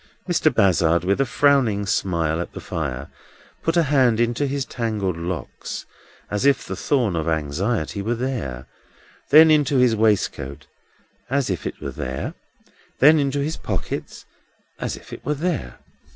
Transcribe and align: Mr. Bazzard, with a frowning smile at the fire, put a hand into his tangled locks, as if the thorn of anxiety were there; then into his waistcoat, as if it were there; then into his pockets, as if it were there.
Mr. 0.27 0.51
Bazzard, 0.51 1.03
with 1.03 1.21
a 1.21 1.27
frowning 1.27 1.85
smile 1.85 2.41
at 2.41 2.53
the 2.53 2.59
fire, 2.59 3.07
put 3.61 3.77
a 3.77 3.83
hand 3.83 4.19
into 4.19 4.47
his 4.47 4.65
tangled 4.65 5.15
locks, 5.15 5.85
as 6.31 6.43
if 6.43 6.65
the 6.65 6.75
thorn 6.75 7.15
of 7.15 7.27
anxiety 7.27 8.01
were 8.01 8.15
there; 8.15 8.65
then 9.29 9.51
into 9.51 9.77
his 9.77 9.95
waistcoat, 9.95 10.65
as 11.29 11.51
if 11.51 11.67
it 11.67 11.79
were 11.79 11.91
there; 11.91 12.33
then 12.97 13.19
into 13.19 13.41
his 13.41 13.57
pockets, 13.57 14.25
as 14.79 14.97
if 14.97 15.13
it 15.13 15.23
were 15.23 15.35
there. 15.35 15.77